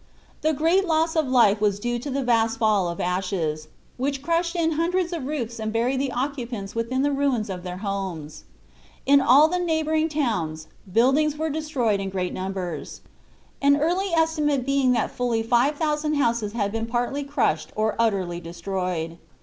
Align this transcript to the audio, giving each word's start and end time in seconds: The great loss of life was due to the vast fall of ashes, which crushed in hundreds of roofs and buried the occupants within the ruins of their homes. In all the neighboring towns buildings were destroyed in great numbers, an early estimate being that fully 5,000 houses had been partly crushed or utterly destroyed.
The 0.41 0.51
great 0.51 0.87
loss 0.87 1.15
of 1.15 1.27
life 1.27 1.61
was 1.61 1.79
due 1.79 1.99
to 1.99 2.09
the 2.09 2.23
vast 2.23 2.57
fall 2.57 2.89
of 2.89 2.99
ashes, 2.99 3.67
which 3.97 4.23
crushed 4.23 4.55
in 4.55 4.71
hundreds 4.71 5.13
of 5.13 5.27
roofs 5.27 5.59
and 5.59 5.71
buried 5.71 5.99
the 6.01 6.11
occupants 6.11 6.73
within 6.73 7.03
the 7.03 7.11
ruins 7.11 7.51
of 7.51 7.61
their 7.61 7.77
homes. 7.85 8.45
In 9.05 9.21
all 9.21 9.47
the 9.47 9.59
neighboring 9.59 10.09
towns 10.09 10.65
buildings 10.91 11.37
were 11.37 11.51
destroyed 11.51 11.99
in 11.99 12.09
great 12.09 12.33
numbers, 12.33 13.01
an 13.61 13.77
early 13.77 14.07
estimate 14.07 14.65
being 14.65 14.93
that 14.93 15.11
fully 15.11 15.43
5,000 15.43 16.15
houses 16.15 16.53
had 16.53 16.71
been 16.71 16.87
partly 16.87 17.23
crushed 17.23 17.71
or 17.75 17.93
utterly 17.99 18.39
destroyed. 18.39 19.19